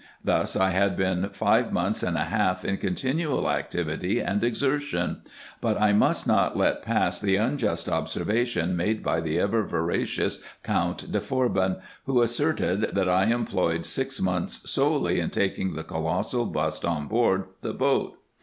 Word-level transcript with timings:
Thus 0.23 0.55
I 0.55 0.71
had 0.71 0.97
been 0.97 1.29
five 1.29 1.71
months 1.71 2.01
and 2.01 2.17
a 2.17 2.21
half 2.23 2.65
in 2.65 2.77
continual 2.77 3.47
activity 3.51 4.19
and 4.19 4.43
exertion; 4.43 5.21
but 5.61 5.79
I 5.79 5.93
must 5.93 6.25
not 6.25 6.57
let 6.57 6.81
pass 6.81 7.19
the 7.19 7.35
unjust 7.35 7.87
observation 7.87 8.75
made 8.75 9.03
by 9.03 9.21
the 9.21 9.39
ever 9.39 9.61
veracious 9.61 10.39
Count 10.63 11.11
de 11.11 11.21
Forbin, 11.21 11.81
who 12.07 12.23
asserted, 12.23 12.81
that 12.95 13.07
I 13.07 13.25
employed 13.25 13.85
six 13.85 14.19
months 14.19 14.67
solely 14.67 15.19
in 15.19 15.29
taking 15.29 15.75
the 15.75 15.83
colossal 15.83 16.47
bust 16.47 16.83
on 16.83 17.05
board 17.07 17.43
the 17.61 17.71
boat. 17.75 18.17